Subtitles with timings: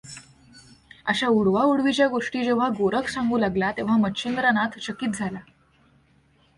[1.05, 5.39] अशा उडवाउडवीच्या गोष्टी जेव्हा गोरख सांगू लागला तेव्हा मच्छिंद्रनाथ चकित झाला.